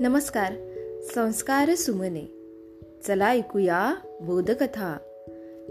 [0.00, 0.52] नमस्कार.
[1.14, 2.32] संस्कार सुमने.
[3.06, 4.96] चला ऐकूया बोधकथा.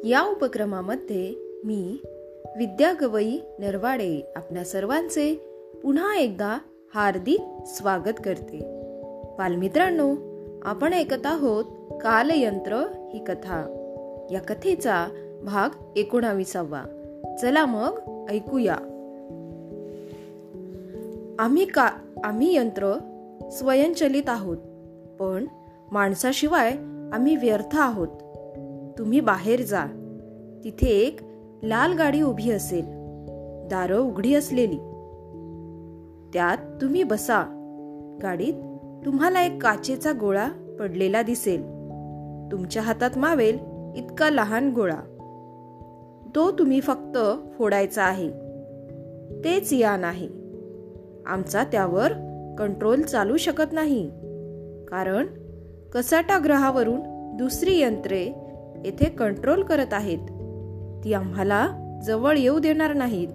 [0.03, 1.33] या उपक्रमामध्ये
[1.65, 1.97] मी
[2.57, 5.35] विद्या गवई नरवाडे आपल्या सर्वांचे
[5.83, 6.57] पुन्हा एकदा
[6.93, 8.59] हार्दिक स्वागत करते.
[9.37, 10.15] बालमित्रांनो
[10.61, 12.75] आपण ऐकत आहोत कालयंत्र
[13.13, 13.61] ही कथा.
[14.31, 15.07] या कथेचा
[15.43, 16.83] भाग एकोणाविसावा.
[17.41, 17.99] चला मग
[18.29, 18.75] ऐकूया.
[21.39, 21.91] आम्ही का
[22.23, 22.97] आम्ही यंत्र
[23.51, 24.57] स्वयंचलित आहोत.
[25.19, 25.45] पण
[25.91, 26.71] माणसाशिवाय
[27.13, 28.07] आम्ही व्यर्थ आहोत.
[28.97, 29.85] तुम्ही बाहेर जा.
[30.63, 31.19] तिथे एक
[31.63, 32.85] लाल गाडी उभी असेल.
[33.67, 34.77] दारं उघडी असलेली.
[36.33, 37.43] त्यात तुम्ही बसा.
[38.23, 38.53] गाडीत
[39.05, 40.49] तुम्हाला एक काचेचा गोळा
[40.79, 41.61] पडलेला दिसेल.
[42.51, 43.57] तुमच्या हातात मावेल
[43.95, 44.99] इतका लहान गोळा.
[46.35, 47.17] तो तुम्ही फक्त
[47.57, 48.29] फोडायचा आहे.
[49.43, 50.27] तेच यान आहे
[51.25, 52.11] आमचा त्यावर
[52.57, 54.09] कंट्रोल चालू शकत नाही.
[54.87, 55.27] कारण
[55.93, 56.99] कसाटा ग्रहावरून
[57.37, 58.25] दुसरी यंत्रे
[58.85, 60.17] येथे कंट्रोल करत आहेत.
[61.03, 61.67] ती आम्हाला
[62.03, 63.27] जवळ येऊ देणार नाहीत.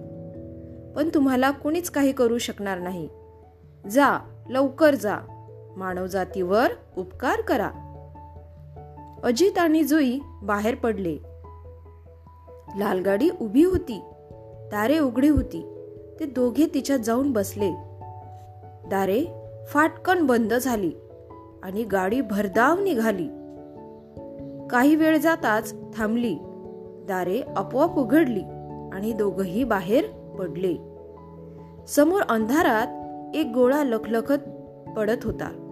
[0.95, 3.09] पण तुम्हाला कुणीच काही करू शकणार नाही.
[3.91, 5.17] जा लवकर जा.
[5.77, 7.69] मानवजातीवर उपकार करा.
[9.23, 11.17] अजित आणि जुई बाहेर पडले.
[12.77, 14.01] लालगाडी उभी होती.
[14.71, 15.75] दारे उघडी होती.
[16.19, 17.88] ते दोघे तिच्यात जाऊन बसले.
[18.89, 19.25] दारे
[19.67, 20.91] फाटकन बंद झाली
[21.63, 23.27] आणि गाडी भरधाव निघाली.
[24.67, 26.37] काही वेळ जाताच थांबली.
[27.07, 28.41] दारे आपोआप उघडली
[28.93, 30.05] आणि दोघही बाहेर
[30.39, 30.73] पडले.
[31.87, 32.87] समोर अंधारात
[33.35, 34.39] एक गोळा लखलखत
[34.97, 35.65] पडत होता.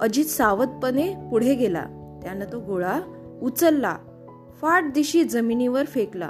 [0.00, 1.84] अजित सावधपणे पुढे गेला.
[2.22, 3.00] त्यानं तो गोळा
[3.42, 3.96] उचलला.
[4.60, 6.28] फाट दिशी जमिनीवर फेकला.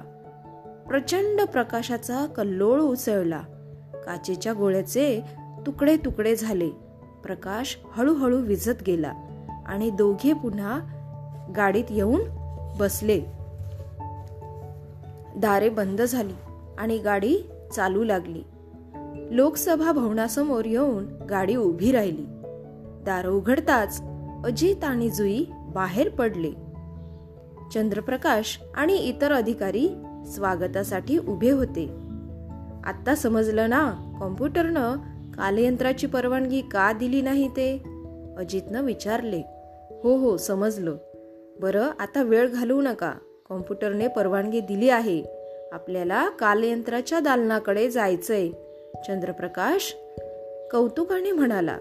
[0.88, 3.40] प्रचंड प्रकाशाचा कल्लोळ उसळला.
[3.94, 5.20] काचेच्या गोळ्याचे
[5.66, 6.68] तुकडे तुकडे झाले.
[7.22, 9.12] प्रकाश हळूहळू विझत गेला
[9.66, 10.80] आणि दोघे पुन्हा
[11.56, 12.20] गाडीत येऊन
[12.78, 13.20] बसले.
[15.36, 16.32] दारे बंद झाली
[16.78, 17.38] आणि गाडी
[17.76, 18.42] चालू लागली.
[19.30, 22.24] लोकसभा भवनासमोर येऊन गाडी उभी राहिली.
[23.04, 24.02] दार उघडताच
[24.44, 26.50] अजित आणि जुई बाहेर पडले.
[27.74, 29.88] चंद्रप्रकाश आणि इतर अधिकारी
[30.26, 31.86] स्वागतासाठी उभे होते.
[32.84, 34.96] आत्ता समजलं ना कॉम्प्युटरनं
[35.36, 37.82] कालयंत्राची परवानगी का दिली नाही ते?
[38.38, 39.42] अजितनं विचारले.
[40.02, 40.96] हो हो समजलं.
[41.60, 43.12] बरं आता वेळ घालवू नका.
[43.48, 45.22] कॉम्प्युटरने परवानगी दिली आहे.
[45.72, 48.48] आपल्याला कालयंत्राच्या दालनाकडे जायचंय.
[49.06, 49.96] चंद्रप्रकाश
[50.72, 51.78] कौतुकाने म्हणाला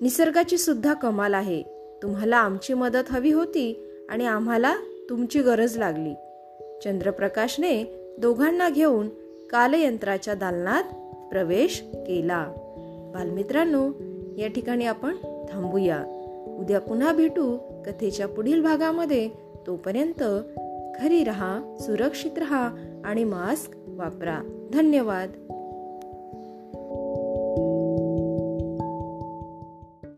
[0.00, 1.62] निसर्गाची सुद्धा कमाल आहे.
[2.02, 4.76] तुम्हाला आमची मदत हवी होती आणि आम्हाला
[5.10, 6.14] तुमची गरज लागली.
[6.84, 7.84] चंद्रप्रकाशने
[8.18, 9.08] दोघांना घेऊन
[9.50, 10.84] कालयंत्राच्या दालनात
[11.32, 12.46] प्रवेश केला.
[13.14, 13.90] बालमित्रांनो
[14.38, 15.14] या ठिकाणी आपण
[15.52, 16.04] थांबूया.
[16.58, 17.56] उद्या पुन्हा भेटू
[17.86, 19.28] कथेच्या पुढील भागामध्ये.
[19.66, 20.22] तोपर्यंत
[21.00, 22.70] घरी रहा सुरक्षित रहा
[23.04, 24.68] आणि मास्क वापरा.
[24.72, 25.28] धन्यवाद.